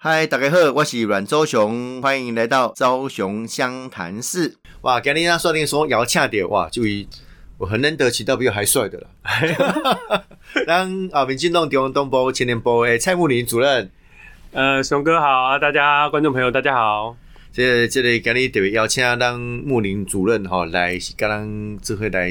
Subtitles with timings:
[0.00, 4.54] 嗨，大家好，我是阮周雄，欢迎来到周雄湘潭市。
[4.82, 7.08] 哇，今天啊，说定说要请到哇，就以
[7.58, 9.08] 我很难得请到比我还帅的了。
[10.68, 13.90] 当啊，民进党中央东部青年部诶蔡慕林主任，
[14.52, 17.16] 呃，雄哥好啊，大家观众朋友大家好。
[17.50, 22.30] 这这里今日特别邀请当慕林主任哈来是，跟咱这回来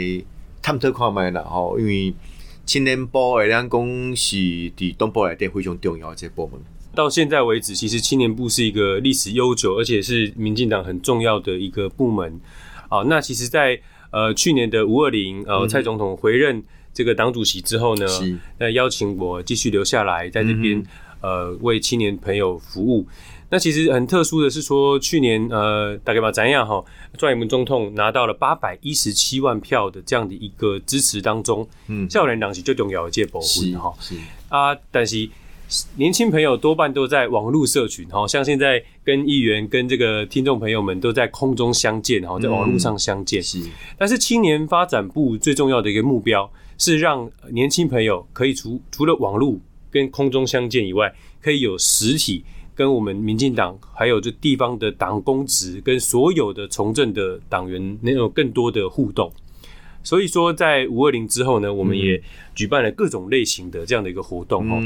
[0.61, 2.15] 探讨看卖啦哈，因为
[2.65, 6.61] 青年部的咱讲是伫东部内底非常重要的这部门。
[6.98, 12.41] 到现在为止，其实青年部是一个历史悠久，而且是民进党很重要的一个部门。
[12.90, 18.07] 好，那其实，在呃去年的五二零，呃蔡总统回任这个党主席之后呢，
[18.57, 20.84] 那邀请我继续留下来，在这边
[21.21, 23.05] 呃为青年朋友服务。
[23.52, 26.84] 那其实很特殊的是说，去年呃大概把怎样哈，
[27.16, 34.16] 专业门总统拿到了八百一十七万票的这样的一个支持当中，嗯，少年党是最重要的这部分哈，是
[34.49, 35.29] 啊，但是。
[35.95, 43.43] 年轻朋友多半都在网络社群，哈，像现在跟议员、跟这个听众朋友们都在空中相见，哈，在网络上相见。
[43.43, 43.62] 是，
[43.98, 49.57] 但是青年发展部最重要的一个目标是让年轻朋友可以除除了网络
[49.91, 59.29] 跟空中相见以外，可以有实体跟我们民进党还有这地方的党公职跟所有的从政的党员能有更多的互动。
[60.08, 62.22] 所以说，在五二零之后呢，我们也
[62.55, 64.81] 举办了各种类型的这样的一个活动哦。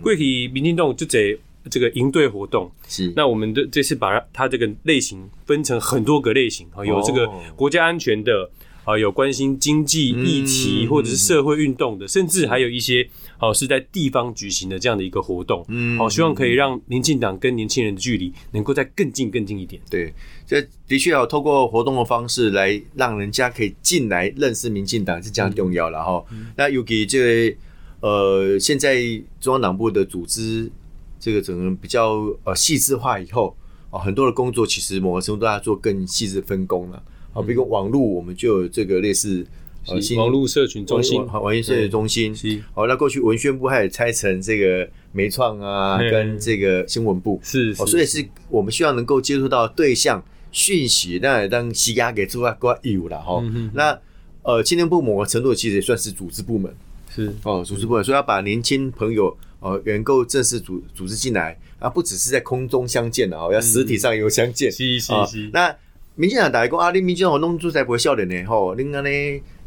[0.00, 1.36] 贵体民进动就这
[1.68, 8.48] 这个营队活动，是那我们的这次把它这个类型分成很多个类型啊，有这个国家安全的。
[8.84, 19.80] 啊，有关心经济议题或者是社会运动的，甚至还有一些哦是在地方举行的这样的一个活动，嗯，好，希望可以让民进党跟年轻人的距离能够再更近更近一点。
[19.90, 20.12] 对，
[20.46, 26.24] 这的确要透过活动的方式来让人家可以进来认识民进党是这样重要了哈。
[26.56, 27.56] 那尤其这
[28.00, 28.98] 呃，现在
[29.40, 30.70] 中央党部的组织
[31.18, 33.54] 这个整个比较呃细致化以后
[33.90, 37.02] 啊，很多的工作其实某个程度都要做更细致分工了。
[37.32, 39.46] 好，比如网络，我们就有这个类似
[39.86, 42.62] 呃，网络社群中心，好，网络社群中心。
[42.74, 47.40] 好，那过去文宣部还有拆成这个媒创啊，跟这个新闻部。
[47.42, 53.42] 是，所以是我们希望能够接触到对象讯息，那当西压给做个有了哈。
[53.72, 53.98] 那
[54.42, 56.74] 呃，青年部某个程度其实也算是组织部门。
[57.14, 64.70] 是哦，组织部门，所以要把年轻朋友呃能够正式组组织进来，啊，不只是在空中相见的哦，要实体上有相见。
[64.70, 65.50] 是是是。
[65.52, 65.74] 那
[66.20, 69.08] 民进党大家讲啊，你民进党弄出才不会笑脸呢吼，另外呢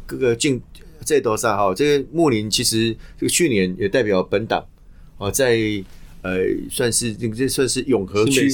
[0.06, 0.62] 各个进
[1.04, 4.64] 这多少哈，这个木林其实这个去年也代表本党
[5.18, 5.58] 哦，在
[6.22, 6.38] 呃
[6.70, 8.48] 算是这这算是永和区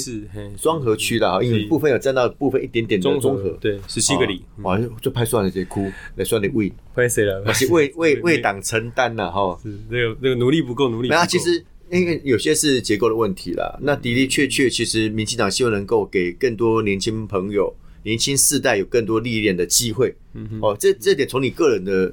[0.56, 7.44] 双河区的哈，因为部分有占到部分一点点的综合，对十七个里，哇就派算了这哭来算你为拍谁了？
[7.68, 11.62] 为为 为党承担了哈，是那个那个努力不够努力，那其实。
[11.92, 20.14] 因为有些是结构的问题啦，那的的确确，其实民进党希望能够给更多年轻朋友、年轻世代有更多历练的机会。
[20.60, 22.12] 哦，这这点从你个人的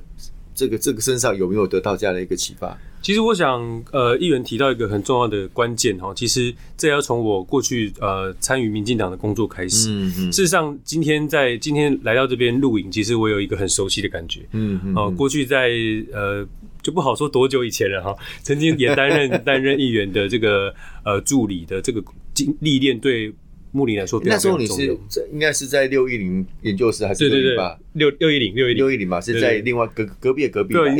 [0.55, 2.77] 这个这个身上有没有得到这样的一个启发？
[3.01, 3.61] 其实我想，
[3.91, 9.89] 呃，议员提到一个很重要的关键哈，其实这要从我过去呃参与民进党的工作开始。
[9.91, 10.31] 嗯嗯。
[10.33, 14.41] 事实上，今天在今天来到这边录影，其实我有一个很熟悉的感觉。
[14.51, 14.95] 嗯嗯。
[14.95, 15.69] 哦，过去在
[16.11, 16.47] 呃。
[16.83, 22.01] 就不好说多久以前了哈，曾经也担任 担任议员的这个呃助理的这个
[22.33, 23.33] 经历练，对
[23.71, 24.85] 穆林来说那时候你是
[25.31, 28.77] 应该是在六一零研究室还是对对对六六一零六一零。
[28.77, 30.95] 六一零吧是在另外隔隔壁的隔壁对，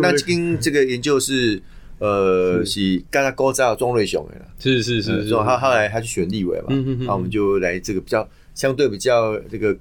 [0.00, 1.60] 那跟这个研究室
[1.98, 3.02] 呃是。
[3.10, 6.66] 刚刚高招庄瑞雄的是是是，后后来他去选立委嘛，
[7.06, 9.76] 那我们就来这个比较相对比较这个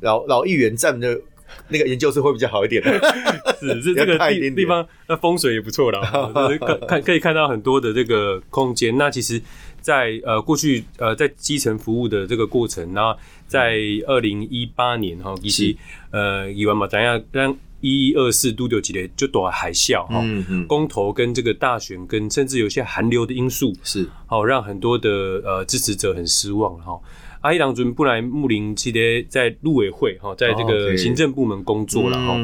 [0.00, 1.20] 老老议员站的。
[1.68, 2.82] 那个研究室会比较好一点，
[3.60, 6.00] 是是这个地地方，那风水也不错啦，
[6.60, 8.96] 看看可以看到很多的这个空间。
[8.96, 9.40] 那其实，
[9.80, 15.76] 在呃过去呃在基层服务的这个过程，然后在二零一八年哈，以及
[16.10, 20.22] 呃以完嘛，怎样让一一二四都有几年就躲海啸哈，
[20.68, 24.08] 公投跟这个大选跟甚至有些寒流的因素是。
[24.26, 25.10] 好让很多的
[25.44, 26.98] 呃支持者很失望哈。
[27.42, 32.36] 阿伊郎尊布莱木林记得在陆委会哈，在这个行政部门工作了哈。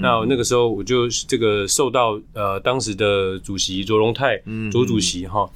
[0.00, 4.40] 那那个时候我就这个受到呃当时的主席卓荣泰
[4.70, 5.48] 卓主席哈，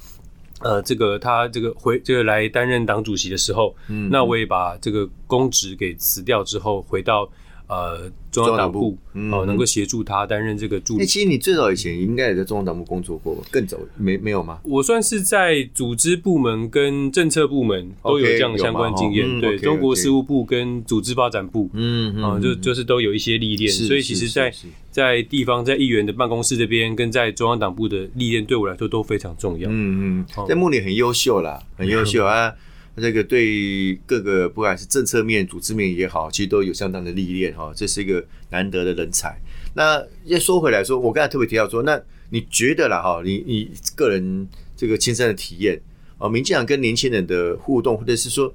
[0.61, 3.75] 呃这个他这个回这个来担任党主席的时候，
[4.09, 7.29] 那我也把这个公职给辞掉之后，回到
[7.67, 11.05] 呃中央党部嗯哦，能够协助他担任这个助那理。
[11.05, 14.59] 其实你最早以前应该也在中央党部工作过，更早没没有吗？
[14.63, 24.53] 我算是在组织部门跟政策部门都有这样的相关经验，对中国事务部跟组织发展部，嗯啊、就就是都有一些历练，所以其实在，
[24.91, 29.67] 在地方在议员的办公室这边，跟在中央党部的历练，对我来说都非常重要。
[29.69, 32.53] 嗯嗯哦，在幕里很优秀啦，很优秀啊。
[32.99, 39.39] 这个对各个不管是政策面、组织面也好，其实都有相当的历练哈，这是一个难得的人才。
[39.75, 42.01] 那要说回来说，我刚才特别提到说，那
[42.31, 45.79] 你觉得啦哈，你你个人这个亲身的体验
[46.17, 48.51] 啊，民进党跟年轻人的互动，或者是说，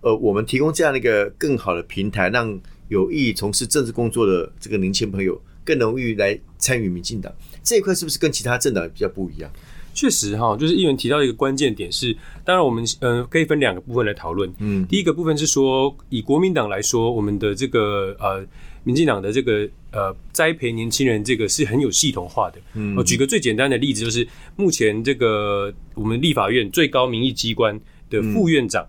[0.00, 7.32] 呃，我们提供这样的一个更好的平台，让有意从事政治工作的这个年轻朋友更容易来参与民进党
[7.62, 9.48] 这一块，是不是跟其他政党比较不一样？
[9.94, 12.14] 确实哈，就是议员提到一个关键点是，
[12.44, 14.52] 当然我们呃可以分两个部分来讨论。
[14.58, 18.44] 嗯第一个部分是说，以国民党来说，我们的这个呃
[18.82, 22.58] 民进党的这个呃栽培年轻人，这个是很有系统化的。
[22.74, 24.26] 嗯我举个最简单的例子，就是
[24.56, 27.80] 目前这个我们立法院最高民意机关
[28.10, 28.86] 的副院长，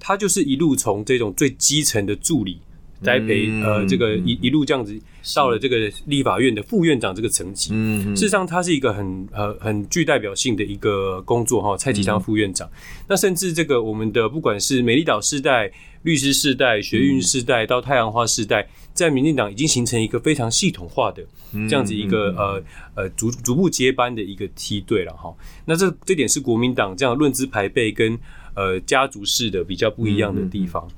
[0.00, 2.58] 他就是一路从这种最基层的助理
[3.02, 4.98] 栽培，嗯呃，这个一一路这样子
[5.34, 7.70] 到了这个立法院的副院长这个层级。
[7.72, 11.76] 嗯事实上，他是一个很呃很具代表性的一个工作哈。
[11.76, 12.68] 蔡其昌副院长，
[13.08, 15.70] 那甚至这个我们的不管是美丽岛世代、
[16.02, 21.22] 律师世代、学运世代到太阳花世代，在民进党已经形成一个非常系统化的
[21.68, 22.62] 这样子一个呃
[22.94, 25.32] 呃逐逐步接班的一个梯队了哈。
[25.66, 28.18] 那这这点是国民党这样论资排辈跟
[28.54, 30.88] 呃家族式的比较不一样的地方。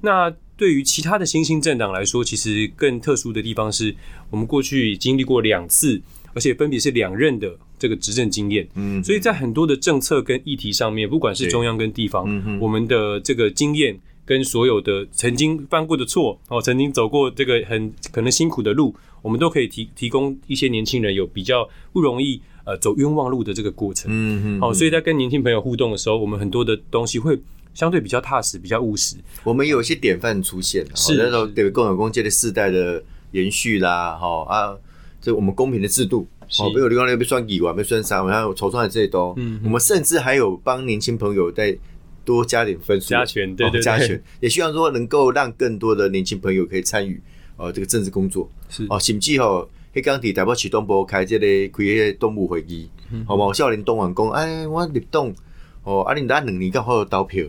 [0.00, 3.94] 那对于其他的新兴政党来说，其实更特殊的地方是
[4.30, 6.00] 我们过去经历过两次，
[6.32, 8.66] 而且分别是两任的这个执政经验。
[8.74, 24.10] 嗯所以在很多的政策跟议题上面，不管是中央跟地方嗯，我们的这个经验跟所有的曾经犯过的错哦，曾经走过这个很可能辛苦的路，我们都可以提提供一些年轻人有比较不容易呃走冤枉路的这个过程。
[24.10, 27.38] 嗯嗯好、所以在跟年轻朋友互动的时候，我们很多的东西会
[27.74, 29.16] 相对比较踏实，比较务实。
[29.42, 34.76] 我们有一些典范出现，是那时候对共有公界的世代的延续啦，哈啊，
[35.20, 36.26] 这我们公平的制度，
[36.60, 39.60] 哦，比如地方那边算几万，被算三万，还有筹算的这些都，嗯。
[39.64, 41.76] 我们甚至还有帮年轻朋友再
[42.24, 47.20] 多加点分数，加权对对加权，也希望说能够让更多的年轻朋友可以参与
[47.56, 48.86] 呃这个政治工作，是。
[48.88, 53.24] 哦，甚至吼，迄刚伫台北市东部开这个开迄个动物会议，嗯。
[53.26, 55.34] 好嘛，有少年党员讲，哎，我入党，
[55.82, 57.44] 哦，啊，恁咱两年刚好有投票。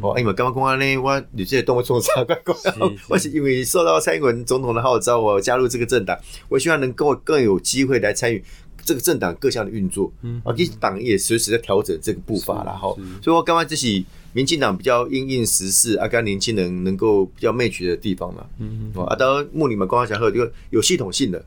[0.00, 2.70] 哦，因为刚刚讲安尼，我你这动物创啥怪怪是？
[3.08, 6.16] 我是因为受到蔡英文总统的号召，我加入这个政党，
[6.48, 8.42] 我希望能够更有机会来参与
[8.84, 10.12] 这个政党各项的运作。
[10.22, 12.94] 嗯啊，其实党也随时在调整这个步伐啦，哈。
[13.20, 14.02] 所以我刚刚这是
[14.32, 18.46] 民进党比较因应时事，啊，跟年轻人能够比较 match 的地方嘛。
[18.58, 21.44] 嗯嗯，啊，当然穆里们刚刚讲后，这个有系统性的，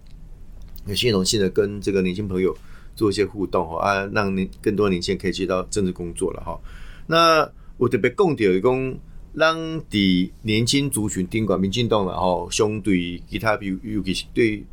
[0.86, 2.56] 有系统性的跟这个年轻朋友
[2.94, 6.60] 做一些互动哈啊，让年更多年轻人可以接到政治工作了哈。
[7.08, 7.50] 那
[7.84, 8.98] 我特别讲到讲，
[9.38, 14.64] 咱伫年轻族群顶管民进党然后相对其他比如尤其是对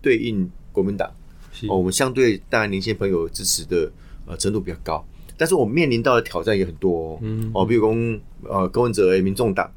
[0.00, 1.10] 对应国民党
[1.68, 3.90] 哦，我们相对当然年轻朋友支持的
[4.24, 5.04] 呃程度比较高，
[5.36, 7.50] 但是我们面临到的挑战也很多哦，嗯。
[7.52, 9.68] 哦比如讲呃柯文哲的民众党。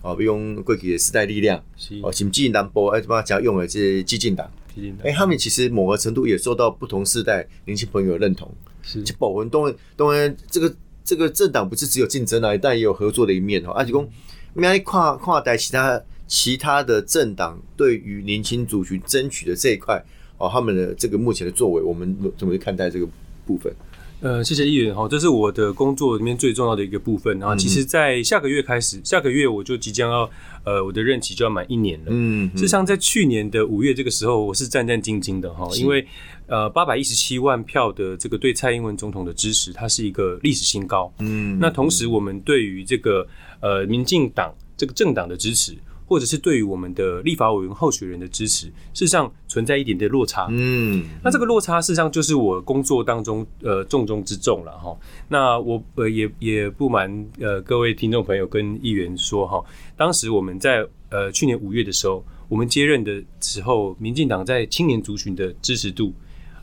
[0.00, 1.98] 哦，比如讲过去的时代力量，是。
[2.04, 5.04] 哦，甚至南部哎，怎么讲用的这些激进党，激进党。
[5.04, 8.48] 哎、他们其实某个程度也受到不同世代年轻朋友的认同。
[8.80, 9.02] 是。
[9.02, 10.72] 就保文当然当然，这个
[11.08, 13.72] 这个政党不是只有竞争啊，但也有合作的一面哈。
[13.72, 14.06] 而且公，
[14.52, 20.04] 那你跨跨代其他其他的政党对于年轻族群争取的这一块
[20.36, 23.08] 哦，他们的这个目前的作为，我们怎么去看待这个
[23.46, 23.72] 部分？
[24.20, 27.54] 呃，谢谢议员哈，这是我的工作里面最重要的一个部分啊。
[27.56, 30.28] 其实，在下个月开始，下个月我就即将要
[30.64, 32.06] 呃，我的任期就要满一年了。
[32.08, 36.04] 嗯，事实上，在去年的五月这个时候，我是战战兢兢的哈，因为
[36.48, 41.12] 呃，八百一十七万票的这个对蔡英文总统的支持，它是一个历史新高。
[41.18, 43.26] 嗯，那同时，我们对于这个
[43.60, 45.76] 呃民进党这个政党的支持，
[46.06, 50.46] 或者是对于我们的立法委员候选人的支持，事实上存在一点点落差。
[50.50, 54.96] 嗯，那这个落差事实上就是我工作当中呃重中之重了哈。
[55.28, 59.62] 那我呃也也不瞒呃各位听众朋友跟议员说哈，
[59.98, 66.14] 当时我们在呃去年五月的时候，我们接任的时候，民进党在青年族群的支持度，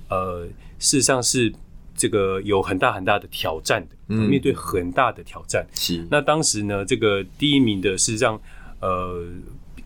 [0.10, 0.46] 呃
[0.80, 1.52] 事实上是
[1.96, 5.66] 这个有很大很大的挑战的，嗯面对很大的挑战。
[5.74, 8.40] 是，那当时呢，这个第一名的事实上，
[8.82, 9.24] 呃，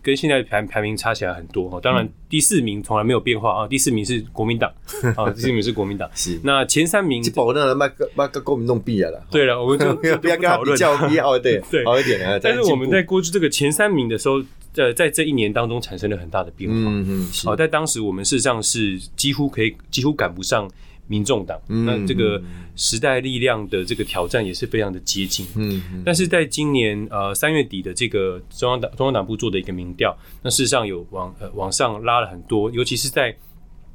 [0.02, 1.78] 跟现在排排名差起来很多哈。
[1.80, 4.72] 当然，第四名从来没有变化啊，第四名是国民党
[5.16, 6.10] 啊，第四名是国民党。
[6.14, 9.20] 是，那前三名这，保那个把把跟国民弄毕了啦。
[9.30, 10.76] 对了，我们就就 不要跟他比讨论。
[10.76, 12.38] 较比好一点， 对好一点啊。
[12.42, 14.42] 但是我们在过去这个前三名的时候，
[14.80, 16.76] 呃在这一年当中产生了很大的变化。
[16.76, 17.46] 嗯嗯，是。
[17.46, 20.68] 好，在当时我们事实上是几乎可以几乎赶不上
[21.06, 22.42] 民众党，嗯那这个
[22.76, 25.46] 时代力量的这个挑战也是非常的接近。
[25.56, 26.02] 嗯嗯。
[26.04, 33.36] 但是在今年呃三月底的这个中央党中央党部做的一个民调，那事实上有往呃往上拉了很多，尤其是在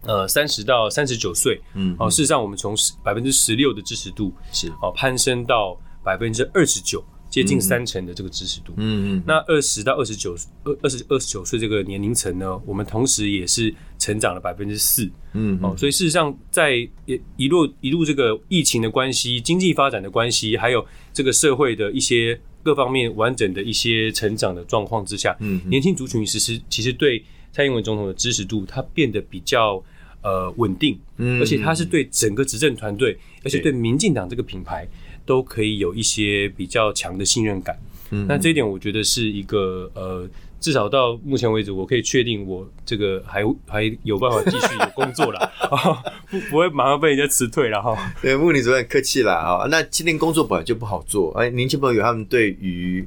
[0.04, 4.70] 呃三十到三十九岁，嗯哦，事实上我们从百分之十六的支持度是。
[4.82, 8.74] 哦攀升到百分之二十九，接近三成的这个支持度。
[8.78, 15.10] 嗯嗯那二十到二十九二二十二十九岁这个年龄层呢，我们同时也是成长了百分之四。
[15.34, 29.84] 嗯哦，所以事实上在一一路一路这个疫情的关系、经济发展的关系，还有这个社会的一些各方面完整的一些成长的状况之下，嗯年轻族群其实其实对蔡英文总统的支持度，它变得比较
[30.22, 34.88] 呃稳定，嗯而且它是对整个执政团队，而且对民进党这个品牌
[35.26, 37.78] 都可以有一些比较强的信任感。
[38.12, 40.30] 嗯那这一点我觉得是一个呃，
[40.60, 47.98] 至少到目前为止，我可以确定我这个还还有办法继续有工作了，啊 不不会马上被人家辞退了哈。
[48.22, 49.68] 对，穆里主任客气啦啊。
[49.72, 53.06] 那今天工作本来就不好做，哎，年轻朋友他们对于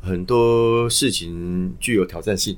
[0.00, 2.56] 很多事情具有挑战性，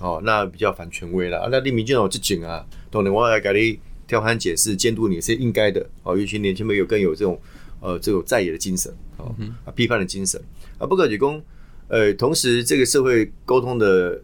[0.00, 1.42] 哦，那比较反权威了。
[1.42, 6.18] 啊那立民进党这紧啊，当然我来给你挑 hand 解释、监督你是应该的哦。
[6.18, 7.40] 尤其年轻朋友更有这种
[7.80, 10.40] 呃这种在野的精神哦，啊批判的精神
[10.78, 10.86] 啊。
[10.86, 11.42] 不可举公，
[11.88, 14.20] 呃，同时这个社会沟通的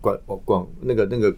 [0.00, 1.34] 管管那个那个。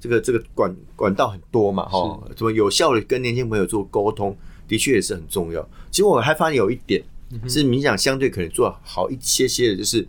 [0.00, 4.36] 这个这个管管道很多嘛，哈，怎么有效的跟年轻朋友做沟通，
[4.68, 5.66] 的确也是很重要。
[5.90, 7.02] 其实我还发现有一点
[7.48, 10.06] 是民讲相对可能做好一些些的，就是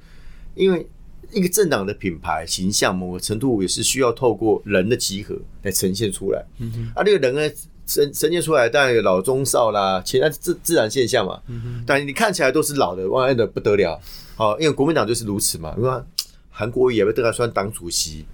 [0.54, 0.86] 因为
[1.32, 6.46] 一个政党的品牌形象，某个程度也是需要透过人的集合来呈现出来。
[6.60, 11.40] 嗯啊，这个人呢呈呈现出来，当然有老中少啦，其他自自然现象嘛。
[11.86, 14.00] 但你看起来都是老的，哇，的不得了。
[14.38, 15.74] 哦，因为国民党就是如此嘛。
[15.78, 16.06] 你看
[16.50, 18.26] 韩国瑜也被邓家川党主席。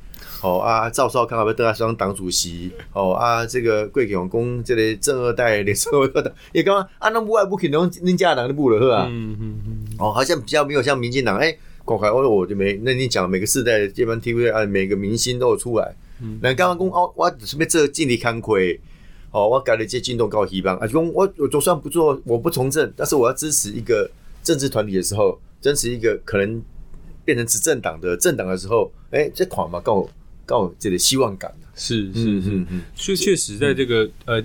[0.44, 2.72] 哦啊，赵少康也被邓来当党主席。
[2.94, 9.08] 哦啊，这个贵永公这类正二代、连正二代，也刚刚啊，那不外不可能恁家人的不了呵啊。
[9.08, 11.56] 嗯嗯嗯，哦，好像比较没有像民进党，哎、
[11.86, 15.94] 广开我我就没，那你讲每个世代的接班 TV 啊，每个明星都有出来。
[16.42, 18.80] 那刚刚讲哦，我准备这尽力看亏，
[19.32, 20.78] 哦，我改了一些进动告希望。
[20.78, 24.10] 啊，就讲我我就算不做，我不从政，但是我要支持一个
[24.44, 26.62] 政治团体的时候，支持一个可能
[27.24, 30.08] 变成执政党的政党的时候，哎、这款嘛，告
[30.46, 32.68] 告这个希望感是是是，嗯。
[32.70, 34.44] 嗯确确实在这个呃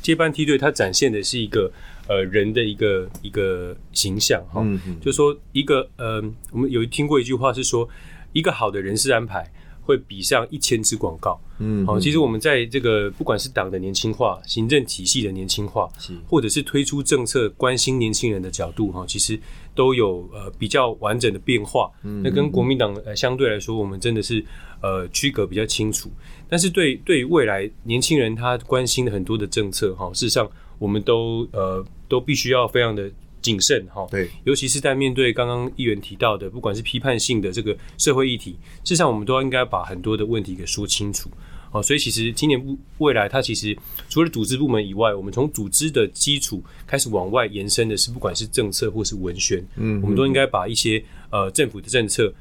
[0.00, 1.70] 接班梯队，它展现的是一个
[2.06, 4.62] 呃人的一个一个形象哈。
[4.64, 5.00] 嗯嗯。
[5.00, 6.22] 就说一个呃，
[6.52, 7.88] 我们有听过一句话是说，
[8.32, 9.50] 一个好的人事安排
[9.82, 11.40] 会比上一千支广告。
[11.58, 15.88] 嗯，好、其实我们在这个不管是党的年轻化、行政体系的年轻化，
[16.26, 19.38] 或者是推出政策关心年轻人的角度哈，其实
[19.74, 21.90] 都有呃比较完整的变化。
[22.22, 24.42] 那跟国民党呃相对来说，我们真的是
[24.80, 26.10] 呃区隔比较清楚。
[26.48, 33.10] 但是对对于未来年轻人他关心的很多的政策哈，事实上我们都呃都必须要非常的
[33.40, 34.06] 谨慎哈。
[34.10, 38.52] 对，尤其是在面对刚刚议员提到的，不管是批判性的这个社会议题，
[38.84, 41.30] 事实上我们都应该把很多的问题给说清楚。
[41.72, 43.76] 哦，所以其实青年部未来它其实
[44.08, 52.34] 除了组织部门以外，我们从组织的基础开始往外延伸的是，不管是政策或是文宣，嗯我们都应该把一些呃政府的政策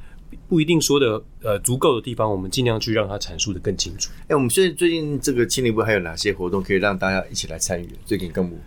[0.47, 4.11] 不一定说的呃足够的地方，我们尽量去让它阐述的更清楚。
[4.29, 7.87] 哎、我们现在最近这个青年部还有哪些活动可以让大家一起来参与？
[8.07, 8.57] 最近更不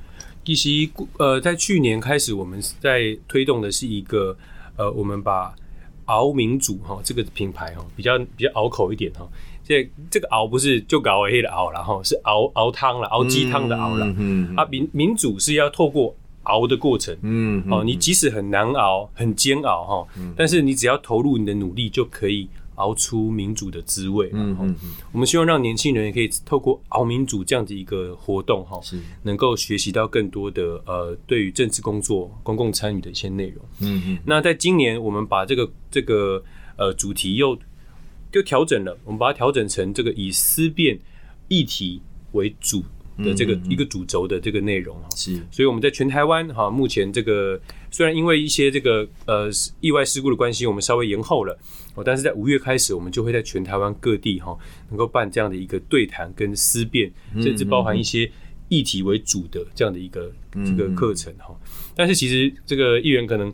[0.45, 0.69] 其实
[1.19, 4.37] 呃，在去年开始，我们在推动的是一个
[4.77, 5.55] 呃，我们把
[6.07, 9.29] 熬民主哈这个品牌哈比较比较拗口一点哈。
[9.65, 14.13] 这这个熬不是就搞黑的熬了哈是熬熬汤了，熬鸡汤的熬了。
[14.19, 17.17] 嗯啊，民民主是要透过熬的过程。
[17.23, 24.31] 嗯哦，你即使很难熬、很煎熬哈，但是你只要投入你的努力，就可以熬出民主的滋味。
[24.33, 33.65] 嗯嗯嗯我们希望让年轻人也可以透过熬民主这样的一个活动哈，是能够学习到更多的呃对于政治工作、公共参与的一些内容。
[33.81, 36.43] 嗯嗯那在今年，我们把这个这个
[36.77, 37.57] 呃主题又
[38.33, 40.99] 又调整了，我们把它调整成这个以思辨
[41.49, 42.01] 议题
[42.33, 42.83] 为主
[43.19, 44.97] 的这个一个主轴的这个内容。
[45.03, 45.09] 哈。
[45.17, 45.35] 是。
[45.51, 49.51] 所以我们在全台湾哈，目前这个虽然因为一些这个呃
[49.81, 51.59] 意外事故的关系，我们稍微延后了
[51.95, 54.57] 哦，但是在五月开始，我们就会在全台湾各地哈，
[54.89, 58.31] 能够办这样的一个对谈跟思辨，甚至包含一些
[58.69, 60.33] 议题为主的这样的一个
[60.65, 61.55] 这个课程哈。
[61.95, 63.53] 但是其实这个议员可能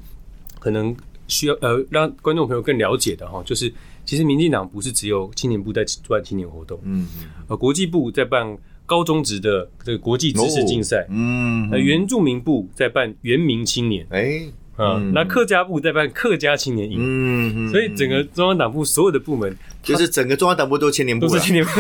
[0.61, 0.97] 可能
[1.27, 3.73] 需要呃让观众朋友更了解的哈，就是
[4.05, 7.09] 其实民进党不是只有青年部在办青年活动，嗯。
[7.49, 8.57] 呃，国际部在办
[8.89, 11.07] 高中职的这个国际知识竞赛。
[11.11, 14.41] 嗯那，原住民部在办原民青年，哎
[14.81, 21.71] 嗯，那客家部在办客家青年营，嗯，所以整个中央党部所有的部门，就是整个中央党部都青年部，都是青年部，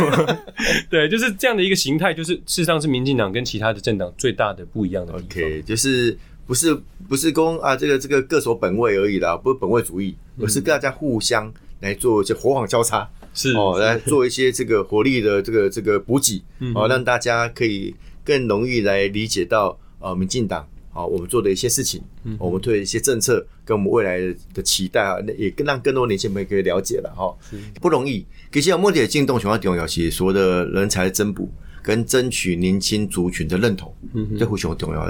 [0.90, 6.76] 对，就是这样的一个形态，就是事实上是民进党跟其他的政党最大的不一样的地方，OK，就是不是
[7.08, 13.08] 不是公啊，这个这个各守本位而已啦，不是本位主义，而是大家互相来做一些火网交叉，
[13.38, 16.42] 是哦，来做一些这个活力的这个这个补给，
[16.75, 20.66] 哦，让大家可以更容易来理解到呃民进党。
[20.90, 22.02] 啊，我们做的一些事情，
[22.40, 24.18] 我们推的一些政策，跟我们未来
[24.52, 27.33] 的期待啊，那也更让更多年轻朋友可以了解了哈。
[27.80, 31.49] 不容易，其实目的的进动情况重要，是所有的人才增补
[31.85, 33.95] 跟争取年轻族群的认同，
[34.37, 35.09] 这非常重要。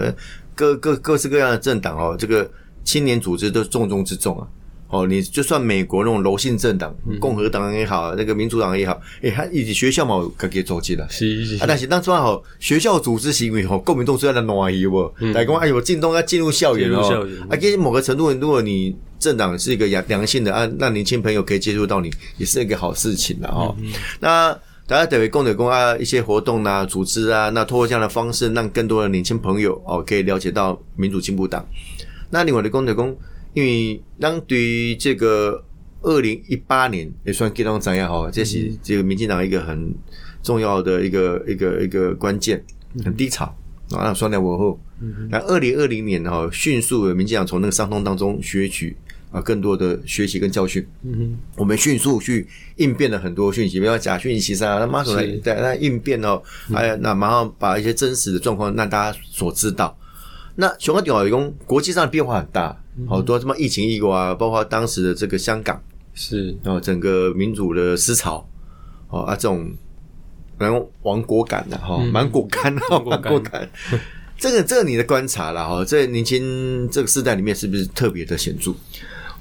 [0.54, 2.50] 各各各式各样的政党哦，这个
[2.85, 4.47] 青年组织都重中之重啊。
[4.90, 11.07] 哦，你就算美国那种柔性政党，共和党也好，那个民主党也好，哎，他以及学校嘛，可以走进了。
[11.11, 11.62] 是是是。
[11.62, 15.12] 啊，但是当初好，学校组织行为吼，公民都是在那暖意不？
[15.35, 17.28] 来讲，哎呦，进动要进入校园哦。
[17.50, 23.76] 啊，跟某个程度，如果你政党是一个良良性的啊，让年轻朋友可以接触到你，也是一个好事情的哦。
[24.21, 31.62] 那大家等于共德公啊，一些活动啊，组织啊，那通过这样的方式，让更多的年轻朋友哦，可以了解到民主进步党。
[32.30, 33.14] 那另外的共德公。
[33.58, 35.64] 因为当对于这个
[36.02, 39.92] 二零一八年也算给当怎样哈，这是这个民进党一个很
[40.44, 42.64] 重要的一个一个一个关键，
[43.04, 43.52] 很低潮
[43.90, 44.78] 啊，双两过后，
[45.28, 48.96] 那二零二零年哈，迅速的民进党从那个伤痛当中学取
[49.32, 52.46] 啊，更多的学习跟教训，嗯我们迅速去
[52.76, 56.40] 应变了很多讯息，比如假讯息上，那马上来在那应变哦，
[56.72, 59.98] 哎，那马上把一些真实的状况让大家所知道。
[60.54, 62.80] 那熊二点一共国际上的变化很大。
[63.06, 65.80] 好多什么疫情异国啊，包括当时的这个香港
[66.14, 68.48] 是，然后整个民主的思潮，
[69.08, 69.70] 哦啊，这种
[70.58, 73.68] 蛮亡国感的哈，蛮果干的，蛮国感。
[74.36, 78.72] 这个，这个你的观察了哈，在年轻这个时代里面，是不是特别的显著？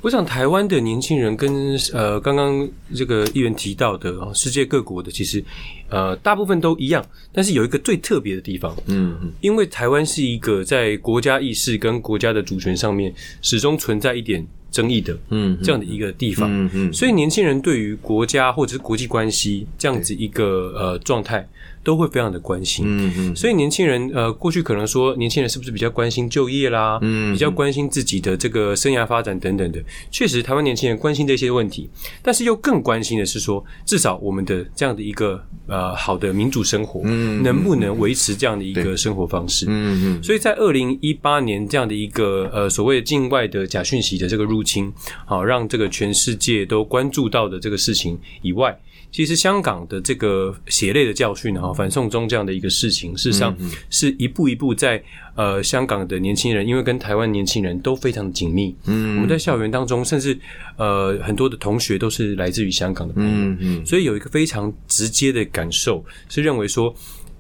[0.02, 5.44] 我想台湾的年轻人跟呃刚刚这个议员提到的世界各国的，其实
[5.90, 21.48] 呃大部分都一样，但是有一个最特别的地方，嗯，因为台湾是一个在国家意识跟国家的主权上面始终存在一点争议的，嗯，这样的一个地方，嗯嗯，所以年轻人对于国家或者是国际关系这样子一个呃状态。
[21.88, 31.90] 都会非常的关心，嗯嗯，所以年轻人呃，过去可能说年轻人是不是比较关心就业啦，嗯，比较关心自己的这个生涯发展等等的，确实台湾年轻人关心这些问题，
[32.22, 44.92] 但是又更关心的是说，至少我们的这样的一个呃好的民主生活，嗯，能不能维持这样的一个生活方式，嗯嗯，所以在二零一八年这样的一个呃所谓境外的假讯息的这个入侵，
[45.26, 48.78] 好让这个全世界都关注到的这个事情以外。
[49.12, 53.56] 其实香港的这个血泪的教训哈，反送中这样的一个事情，事实上
[53.90, 55.02] 是一步一步在
[55.36, 60.38] 呃香港的年轻人，因为跟台湾年轻人都非常紧密，嗯，我们在校园当中，甚至
[60.76, 66.94] 呃很多的同学都是来自于香港的朋友，嗯，所以有一个非常直接的感受，是认为说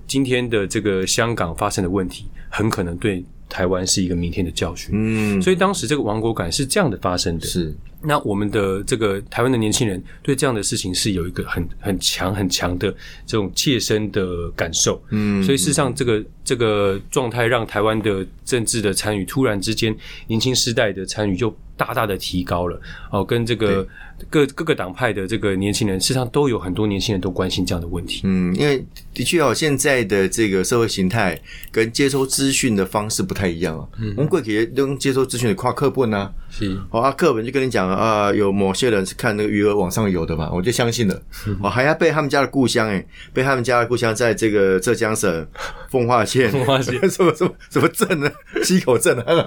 [0.07, 7.75] 今天的这个香港发生的问题，很可能对台湾是一个明天的教训，嗯，所以当时这个亡国感是这样的发生的，是。
[8.01, 12.91] 那我们的这个台湾的年轻人对这样的事情是有一个很很强很强的
[13.25, 19.95] 这种切身的感受，嗯，所以事实上这个这个状态让台湾的政治的参与突然之间
[20.27, 22.79] 年轻时代的参与就大大的提高了。
[23.11, 23.87] 哦，跟这个
[24.29, 31.39] 各各个党派的这个年轻人，事实上都有很多年轻人都关心这样的问题，嗯，因为的确哦，现在的这个社会形态
[31.71, 37.87] 跟接收资讯的方式不太一样啊，嗯，我们过去用接收资讯的跨课本啊，是，哦啊，课本就跟你讲。
[37.87, 41.21] 啊，有某些人是看那个余额网上有的嘛，我就相信了。
[41.61, 45.47] 哦，还要背他们家的故乡哎，被他们家的故乡在这个浙江省
[45.89, 46.95] 奉化县，奉化县。
[47.09, 48.29] 什么什么什么镇呢？
[48.63, 49.45] 溪口镇啊，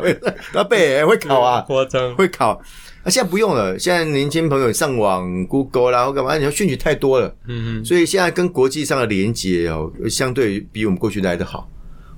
[0.55, 2.61] 那背会考啊，夸张会考。
[3.05, 11.69] 那现在不用了，现在年轻朋友上网 Google 啦或干嘛，你要讯息太多了，嗯嗯，所以现在跟国际上的连接哦，相对比我们过去来的好。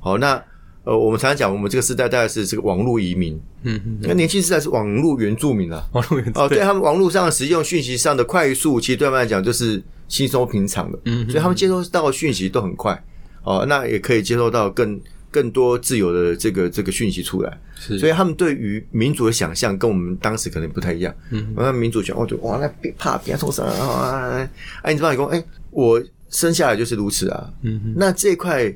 [0.00, 0.42] 好，那。
[0.84, 13.00] 呃，我们常常讲，我们这个时代大概是这个网络移民，嗯嗯，那年轻时代是网络原住民啊，网络原哦，对他们网络上实用讯息上的快速，其实对他们来讲就是轻松平常的，嗯，所以他们接收到的讯息都很快，
[13.44, 15.00] 哦，那也可以接收到更
[15.32, 24.48] 更多自由的这个这个讯息出来，是，所以他们对于民主的想象跟我们当时可能不太一样，嗯，那民主想，哦，就，哇，那别怕，别冲上啊，
[24.82, 28.72] 哎，你知道，你讲，哎，我生下来就是如此啊，嗯，那这块。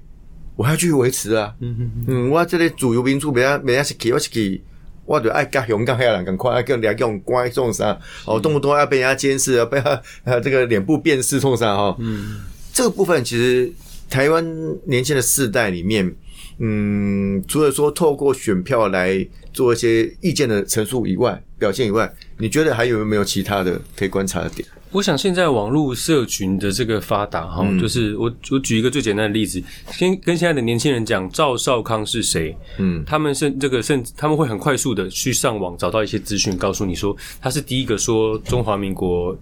[0.58, 1.54] 我还要继续维持啊！
[1.60, 4.58] 嗯嗯我这里主流民主，别人别人是去，我是去，
[5.04, 10.00] 我就爱加勇敢黑人，赶快跟人家用乖种啥，哦，动不动要被人家监视，啊被他
[10.40, 11.94] 这个脸部辨识冲啥哈。
[11.98, 12.40] 嗯，
[12.72, 13.70] 这个部分其实
[14.08, 14.42] 台湾
[14.86, 16.10] 年轻的世代里面，
[16.58, 24.66] 嗯，除了说透过选票来做一些意见的陈述以外，表现以外，你觉得还有没有其他的可以观察的点？
[24.92, 39.36] 我想现在网络社群的这个发达哈，就是我我举一个最简单的例子，先跟现在的年轻人讲赵少康是谁，嗯，他们甚这个甚至他们会很快速的去上网找到一些资讯，告诉你说他是第一个说中华民国。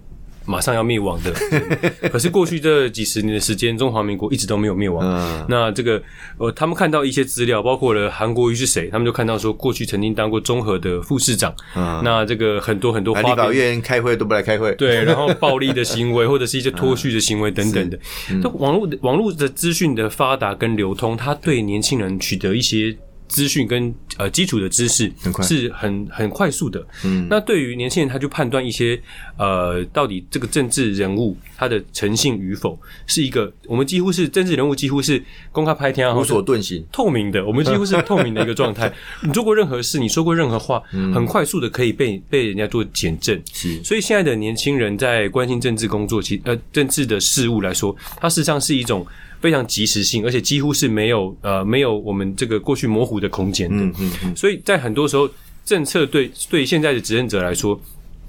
[0.47, 1.33] 马上要灭亡的，
[2.13, 5.47] 可是过去这几十年的时间，中华民国一直都没有灭亡。
[5.49, 6.03] 那这个
[6.39, 11.55] 呃，他们看到一些资料，包括了韩国瑜是谁，他们就看到说，过去曾经当过综合的副市长。
[11.75, 17.99] 那这个很多很多，立法院开会都不来开会，对， 然后暴力的行为或者是一些脱序的行为等等的。
[18.43, 22.97] 这网络网络的资讯的发达跟流通，它对年轻人取得一些。
[23.35, 28.99] 资讯跟呃基础的知识是很很快速的，嗯，那对于年轻人，他就判断一些
[29.37, 35.20] 呃，到底这个政治人物他的诚信与否，是一个我们几乎是政治人物几乎是
[35.51, 38.92] 公开拍天啊，无所遁形、透明的，我们几乎是透明的一个状态。
[39.23, 40.81] 你做过任何事，你说过任何话，
[41.12, 43.42] 很快速的可以被被人家做检证。
[43.53, 49.05] 是，所以现在的年轻人在关心政治工作，其呃政治的事物来说，它事实上是一种。
[49.45, 53.77] 非常及时性，而且几乎是没有呃没有我们这个过去模糊的空间的。
[53.77, 54.35] 嗯嗯嗯。
[54.35, 55.29] 所以在很多时候，
[55.67, 57.79] 政策对对现在的执政者来说，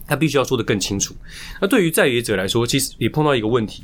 [0.06, 1.16] 他必须要说的更清楚。
[1.62, 3.82] 那对于在野者来说，其实也碰到一个问题，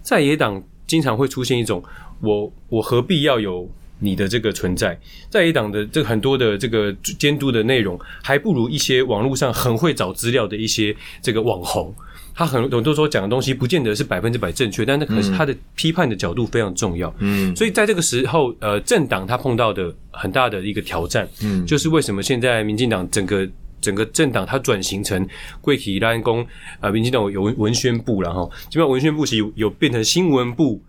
[0.00, 1.84] 在野党经常会出现一种
[2.20, 4.98] 我我何必要有你的这个存在？
[5.28, 11.94] 在野党的这很多的这个监督的内容，还不如一些网络上很会找资料的一些这个网红。
[12.34, 17.14] 他很很多时候讲的东西，不见得是百分之百正确，但那可是他的批判的角度非常重要。
[17.18, 23.48] 嗯，所以在这个时候，呃，政党他碰到的很大的一个挑战，嗯，就是为什么现在民进党整个
[23.80, 25.26] 整个政党它转型成
[25.60, 26.46] 贵体拉安公
[26.80, 30.80] 啊，民进党有文宣部然后基本上文宣部是有有变成新闻部。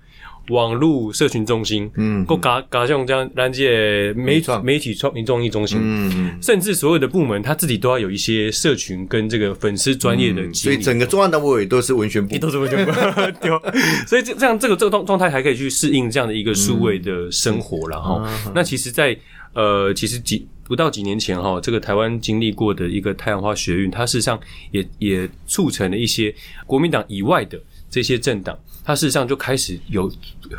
[0.50, 12.92] 网络社群中心，嗯，够加加上这样拦截媒媒体创民众艺中心，嗯，甚至所有的部门他自己都要有一些社群跟这个粉丝专业的，所以整个中央单位都是文宣部，都是文宣部，
[13.40, 13.50] 对，
[14.08, 18.52] 所以这这样这个这个状状态还可以去适应这样的一个数位的生活了哈。
[18.54, 19.18] 那其实，在
[19.54, 24.40] 呃，其实几不到几年前哈，这个台湾经历过的一个太阳花学运，它事实上
[24.72, 26.34] 也也促成了一些
[26.66, 27.60] 国民党以外的
[27.92, 28.58] 这些政党。
[28.84, 30.12] 它事实上就开始有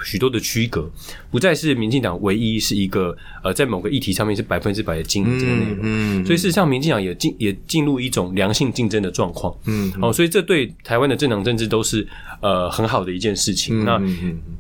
[0.05, 0.89] 许多的区隔，
[1.29, 12.07] 不再是民进党唯一是一个呃，在某个议题上面是百分之百的经营这个内容，所以事实上民进党也进也进入一种良性竞争的状况，嗯，哦，所以这对台湾的政党政治都是
[12.41, 13.85] 呃很好的一件事情。
[13.85, 14.01] 那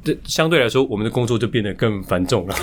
[0.02, 2.56] 这相对来说，我们的工作就变得更繁重了。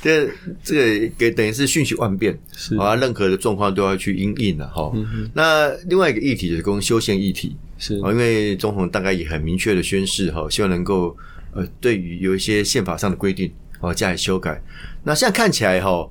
[0.00, 0.26] 这
[0.64, 0.74] 这
[1.08, 4.90] 个给等于是瞬息万变，是啊，任何的状况都要去应应了哈。
[5.34, 7.54] 那另外一个议题就是跟修宪议题。
[7.82, 11.16] 是啊，因为总统大概也很明确的宣誓哈，希望能够
[11.52, 14.62] 呃，对于有一些宪法上的规定哦加以修改。
[15.02, 16.08] 那现在看起来哈，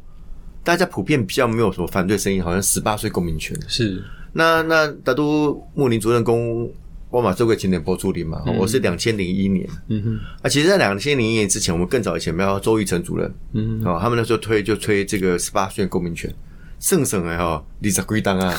[0.64, 4.04] 大家普遍比较没有什么反对声音，好像十八岁公民权是。
[4.34, 6.72] 那那大都穆林主任公
[7.10, 10.20] 沃马这个经典播出的嘛，我是两千零一年，嗯哼。
[10.44, 16.32] 啊，其实，在两千零一年之前，我们更早以前，没有周玉成主任，嗯，哦，他们那时候推就推这个十八岁公民权。
[16.80, 18.56] 圣省哎哈，你十几档 啊，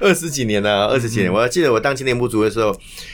[0.00, 1.32] 二十几年了，二十几年。
[1.32, 2.68] 我还记得我当青年部主的时候，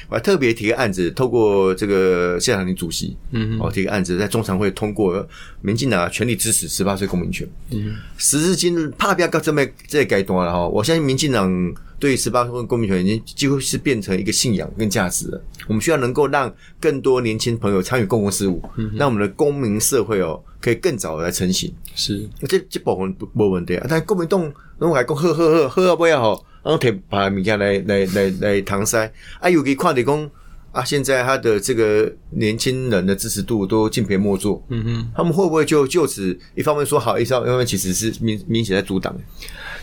[0.09, 5.27] 我还特别提个案子，透过这个谢长廷主席，嗯，哦，提个案子在中常会通过，
[5.61, 7.47] 民进党全力支持十八岁公民权。
[7.71, 10.67] 嗯，时至今日，怕不要搞这么这改段了哈。
[10.67, 11.75] 我相信民进党。
[12.01, 15.41] 对十八岁公民权已经几乎是变成一个信仰跟价值了。
[15.69, 18.61] 我们需要能够让更多年轻朋友参与公共事务，
[18.97, 21.73] 让我们的公民社会哦可以更早来成型。
[21.95, 23.87] 是，这这部分无问题啊。
[23.89, 29.13] 但公民动，那我还讲呵呵呵喝啊不要吼，然后提把物件来来来来搪塞。
[29.39, 30.31] 啊，有可以看着讲
[30.73, 34.65] 啊，现在他的这个年轻人的支持度都敬陪末座。
[34.69, 39.15] 嗯哼，他们会不会就就此一方面说好，一方面其实是明明显在阻挡？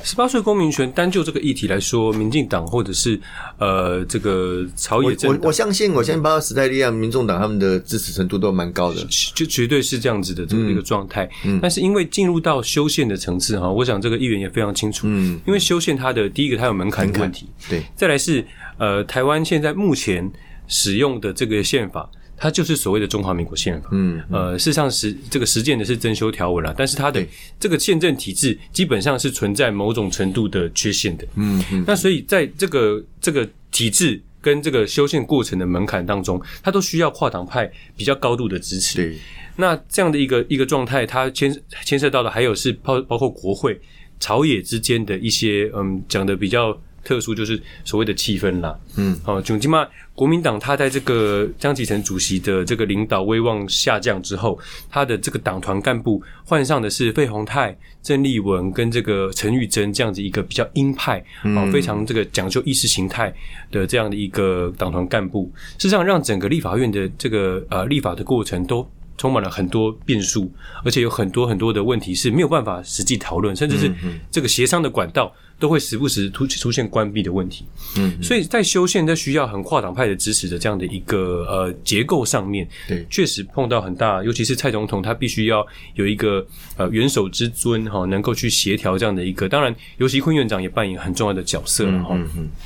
[0.03, 3.19] 十八岁公民权，单就这个议题来说，民进党或者是
[3.57, 11.29] 呃这个朝野政，我我相信，我相信包括时代力量、民众党他们的支持程度都蛮高的，就绝对是这样子的这么一个状态。
[11.61, 18.45] 但是因为进入到修宪的层次哈，我想这个议员也非常清楚，嗯，因为修宪它的第一个它有门槛的问题，对，再来是
[18.77, 20.31] 呃台湾现在目前
[20.67, 22.09] 使用的这个宪法。
[22.39, 27.25] 它就是所谓的中华民国宪法，嗯，呃，事实上实这个实践的是增修条文了，但是它的
[27.59, 39.17] 这个宪政体制基本上是存在某种程度的缺陷的，嗯嗯，那所以在这个这个体制跟这个修宪过程的门槛当中，它都需要跨党派比较高度的支持，对，
[39.55, 41.51] 那这样的一个一个状态，它牵
[41.85, 43.81] 牵涉到的还有是包包括国会
[44.19, 46.79] 朝野之间的一些，嗯，讲的比较。
[47.07, 48.77] 特殊，就是所谓的气氛啦。
[48.97, 63.33] 嗯，好，总之嘛，国民党他在这个江启臣主席的这个领导威望下降之后，他的这个党团干部换上的是费鸿泰、郑丽文跟这个陈玉珍这样子一个比较鹰派啊，非常这个讲究意识形态
[63.71, 68.85] 的这样的一个党团干部，事实上让整个立法院的这个呃立法的过程都。
[69.19, 70.47] 充满了很多变数，
[70.85, 73.91] 而且有很多很多的问题是没有办法实际讨论，甚至是
[74.29, 77.65] 这个协商的管道都会时不时出出现关闭的问题。
[77.97, 85.65] 嗯，所以在修宪在需要很跨党派的支持的这样的一个呃结构上面，对，确实碰到很大，尤其是蔡总统他必须要
[85.95, 86.45] 有一个
[86.77, 92.17] 呃元首之尊哈，能够去协调这样的一个，当然尤其坤院长也扮演很重要的角色了哈。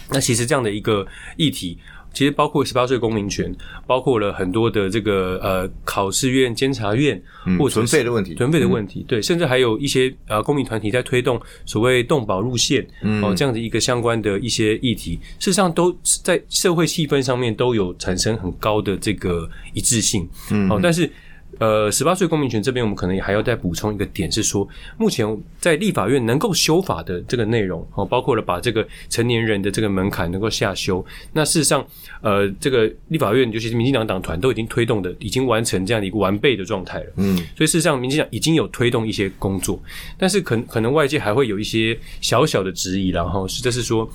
[0.09, 1.05] 那其实这样的一个
[1.37, 1.77] 议题。
[2.13, 3.55] 其实包括十八岁公民权，
[3.87, 7.21] 包括了很多的这个呃考试院、监察院，
[7.57, 12.85] 或存废的问题，存废的问题，对，甚至还有一些呃公民团体在推动所谓动保路线
[13.23, 21.09] 哦这样的一个相关的一些议题，事实上都在社会气氛上面都有产生很高的这个一致性，嗯，哦，但是。
[21.59, 25.25] 呃，十八岁公民权这边，我们可能也还要再补充一个点，是说目前
[25.59, 31.05] 在立法院能够修法的这个内容，哦，包括了把这个成年人的这个门槛能够下修。
[31.33, 31.85] 那事实上，
[32.21, 37.05] 呃，这个立法院尤其是民进党党团都已经推动的，已经完成这样的一个完备的状态了。
[37.17, 39.79] 嗯，所以事实上，民进党已经有推动一些工作，
[40.17, 44.09] 但是可可能外界还会有一些小小的质疑，然后是这是说，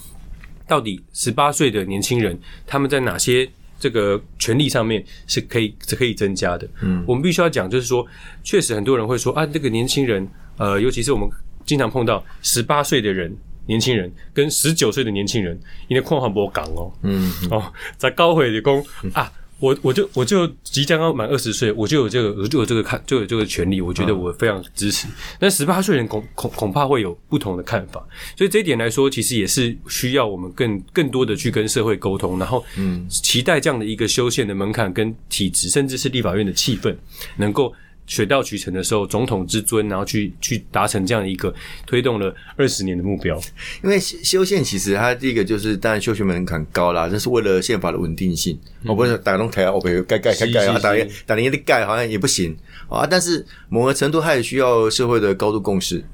[0.66, 3.48] 到底十八岁的年轻人他们在哪些？
[3.78, 6.68] 这个权利上面是可以是可以增加的。
[6.82, 8.06] 嗯，我们必须要讲，就是说，
[8.42, 11.28] 确实很多人会说啊，这个年轻人，呃，尤其是我们
[11.64, 13.34] 经常碰到十八岁的人，
[13.66, 15.58] 年轻人跟十九岁的年轻人，
[15.88, 19.30] 因为况还不港哦，嗯，哦，在高会的工啊。
[19.58, 25.06] 我我就我就即将要满二十岁，我就有这个我就有这个看就有这个权利，我觉得我非常支持。
[25.38, 36.94] 但十八岁人恐恐恐怕会有不同的看法，所以这一点来说，其实也是需要我们更更多的去跟社会沟通，然后嗯，期待这样的一个修宪的门槛跟体制，甚至是立法院的气氛
[37.36, 37.72] 能够。
[38.06, 41.52] 水到渠成的时候，总统之尊，然后去去达成这样一个
[41.84, 43.36] 推动了二十年的目标。
[43.82, 48.58] 因为修宪其实它第一个就是当然修宪门槛高啦，这是为了宪法的稳定性。
[48.84, 50.94] 我不是打东台啊，我盖盖盖盖啊，打
[51.26, 52.56] 打连的盖好像也不行
[52.88, 53.04] 啊。
[53.04, 56.04] 但是某个程度它也需要社会的高度共识。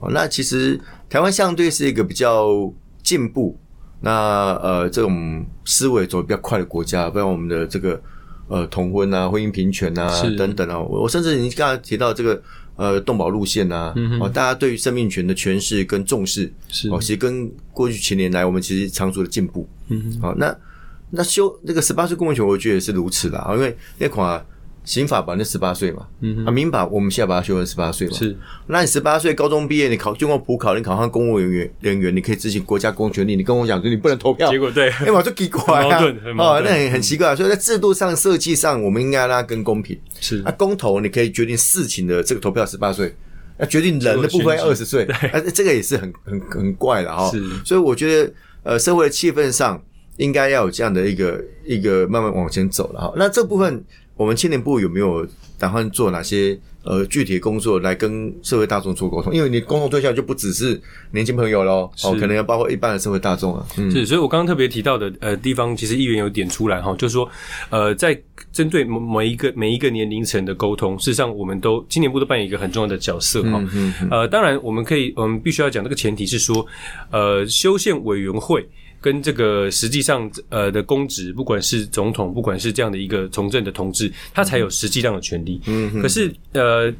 [0.00, 3.56] 哦，那其实台湾相对是一个比较进步，
[4.00, 8.02] 那呃这种思维走比较快的国家，不然我们的这个。
[8.48, 12.42] 呃，同婚啊，婚姻平权啊，等等啊，我甚至你刚才提到这个
[12.76, 16.88] 呃，动保路线啊，哦，大家对于生命权的诠释跟重视，是。
[16.90, 20.56] 哦，其实跟过去几年来我们其实长足的进步，嗯，好，那
[21.10, 24.44] 那修那个十八岁公民权，我觉得也是如此啦，因为那款。
[24.86, 26.06] 刑法把那十八岁嘛，
[26.46, 28.14] 啊，民法我们现在把它修成十八岁嘛。
[28.14, 28.34] 是，
[28.68, 33.34] 那你十八岁高中毕业，你考经过普考，你考上公务人员人员，你可以执行国家公权力。
[33.34, 36.00] 你跟我讲说你不能投票，结果对，哎，我就奇怪啊，
[36.38, 37.34] 哦，那很很奇怪。
[37.34, 39.98] 所以在制度上设计上，我们应该让它更公平。
[40.20, 43.12] 是，那公投你可以决定事情的这个投票十八岁，
[43.58, 47.28] 那决定人的部分二十岁，啊，这个也是很很很怪的哈。
[47.32, 49.82] 是，所以我觉得呃，社会的气氛上
[50.18, 53.12] 应该要有这样的一个一个慢慢往前走了哈。
[53.16, 53.84] 那这部分
[54.16, 55.26] 我们青年部有没有？
[55.58, 59.34] 打算做哪些呃具体工作来跟社会大众做沟通？
[59.34, 60.78] 因为你公众对象就不只是
[61.12, 63.66] 年轻朋友喽，哦，可能要包括一般的社会大众啊。
[63.78, 67.26] 嗯是，所以我刚刚特别提到的呃地方，其实议员有点出来哈，就是说
[67.70, 68.14] 呃在
[68.52, 73.64] 针对某某一个每一个年龄层的沟通，事实上我们都青年部都扮演一个很重要的角色哈。
[73.72, 76.66] 嗯呃，当然我们可以，我们必须要讲这个前提是说，
[77.10, 78.68] 呃，修宪委员会。
[79.00, 85.60] 跟这个实际上呃的公职，不管是总统，不管是这样的一个从政的同志，他才有实际上的权利。
[85.66, 86.92] 嗯，可是呃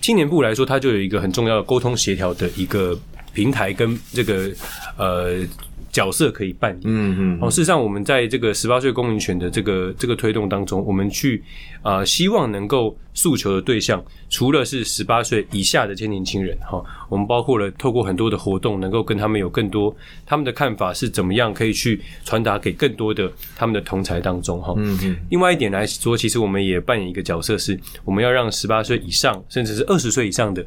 [0.00, 2.98] 青年部来说，他就有一个很重要的沟通协调的一个
[3.32, 4.50] 平台跟这个
[4.96, 5.44] 呃。
[5.92, 6.80] 角色可以扮演。
[6.84, 7.38] 嗯嗯。
[7.40, 11.44] 哦，事实上，我们在这个十八岁公民权的这个这个推动当中，我们去
[11.82, 24.72] 啊，希望能够诉求的对象，除了是十八岁以下的这些年轻人哈，我们包括了透过很多的活动，能够跟他们有更多他们的看法是怎么样，可以去传达给更多的他们的同才当中哈。
[24.78, 25.16] 嗯嗯。
[25.30, 30.64] 另外一点来说，其实我们也扮演一个角色，是我们要让十八岁以上，甚至是二十岁以上的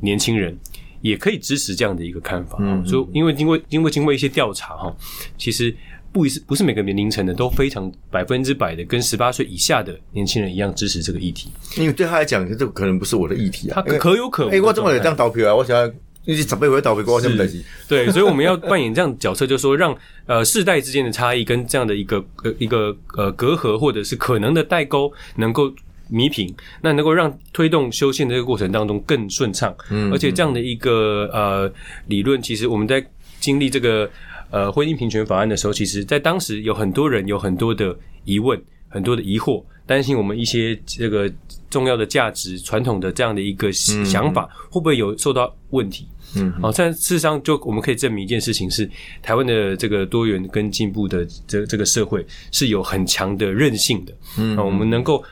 [0.00, 0.58] 年轻人。
[1.06, 4.94] 也可以支持这样的一个看法，嗯，所以因为经过经过经过一些调查哈，
[5.38, 5.74] 其实
[6.12, 14.50] 不是不是每个年龄层的都非常百分之百的跟十八岁以下的年轻人一样支持这个议题，因为对他来讲，这可能不是我的议题啊，他可有可无。
[14.50, 15.92] 哎，我这么有这样投票啊，我想
[16.24, 17.62] 你准备回投票，我这么担心。
[17.88, 25.72] 对，所以我们要扮演这样角色，就是说让呃世代之间的差异跟这样的一个呃一个呃隔阂或者是可能的代沟能够。
[26.08, 31.72] 弥平，那能够让推动修宪的这个过程当中更顺畅，嗯，而且这样的一个呃
[32.06, 33.04] 理论，其实我们在
[33.40, 34.08] 经历这个
[34.50, 41.32] 呃婚姻平权法案的时候，其实在当时有很多人有很多的疑问、很多的疑惑，担心我们一些这个
[41.70, 46.06] 重要的价值、传统的这样的一个想法，会不会有受到问题？
[46.34, 48.90] 嗯，好，但事实上，就我们可以证明一件事情是，
[49.22, 54.12] 台湾的这个多元跟进步的这这个社会是有很强的韧性的。
[54.36, 55.22] 嗯，我们能够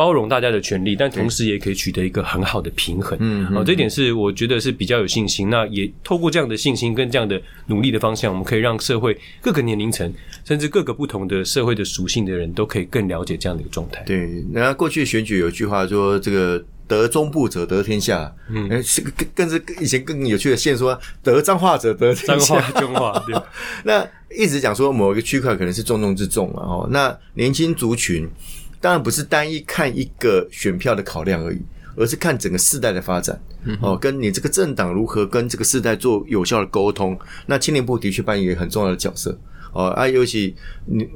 [0.00, 3.18] 包容大家的权利，但同时也可以取得一个很好的平衡。
[3.20, 5.50] 嗯，哦，这点是我觉得是比较有信心。
[5.50, 10.10] 那也透过这样的信心跟这样的努力的方向，我们可以让社会各个年龄层，
[10.42, 14.02] 甚至各个不同的社会的属性的人都可以更了解这样的一个状态。
[14.06, 16.64] 对，那过去选举有句话说这个。
[16.90, 23.40] 得中部者得天下，嗯，是更更是以前更有趣的线说，得脏话者得天下，脏话 对。
[23.84, 24.04] 那
[24.36, 26.88] 一直讲说某一个区块可能是重中之重了哦。
[26.90, 28.28] 那年轻族群
[28.80, 31.58] 当然不是单一看一个选票的考量而已，
[31.96, 33.40] 而是看整个世代的发展
[33.80, 37.18] 哦，跟你这个政党如何跟这个世代做有效的沟通。
[37.46, 39.38] 那青年部的确扮演很重要的角色
[39.72, 40.54] 哦，啊，尤其
[40.86, 41.08] 你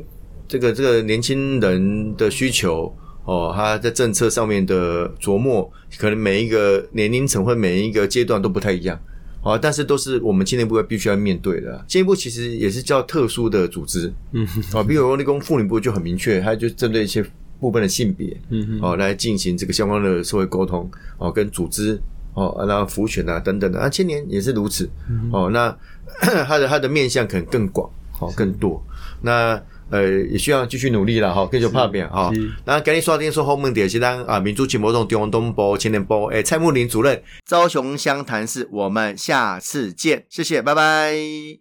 [0.47, 2.95] 这个这个年轻人的需求。
[3.27, 9.01] 哦，他在政策上面的琢磨，可能每一个年龄层或每一个阶段都不太一样，
[9.43, 11.83] 哦，但是都是我们青年部必须要面对的。
[11.89, 17.25] 青年部其实也是叫特殊的组织，嗯，啊，比如说立功妇女部就很明确，它就针对一些
[17.65, 21.99] 部分的性别，嗯，哦，来进行这个相关的社会沟通，哦，跟组织，
[22.35, 24.91] 哦，然后辅选啊等等的，啊，青年也是如此，
[25.33, 25.75] 哦，那
[26.47, 27.89] 他的他的面向可能更广，
[28.21, 28.85] 哦，更多，
[29.23, 29.59] 那。
[29.91, 32.33] 呃，也需要继续努力了哈，继续拍片哈。
[32.65, 41.15] 那赶紧刷听说后门点，是当啊民主启蒙中中央东部青年部诶蔡木林主任，高雄湘潭市，我们下次见，谢谢，拜拜。